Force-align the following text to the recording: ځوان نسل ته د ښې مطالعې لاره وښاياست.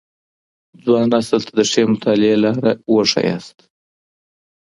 ځوان 0.83 1.05
نسل 1.11 1.39
ته 1.47 1.51
د 1.59 1.61
ښې 1.71 1.81
مطالعې 1.91 2.35
لاره 2.43 2.71
وښاياست. 2.93 3.57